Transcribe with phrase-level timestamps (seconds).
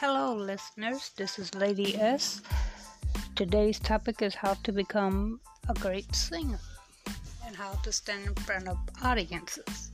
[0.00, 1.10] Hello, listeners.
[1.16, 2.40] This is Lady S.
[3.34, 6.60] Today's topic is how to become a great singer
[7.44, 9.87] and how to stand in front of audiences.